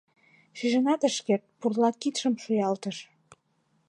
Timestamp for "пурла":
1.59-1.89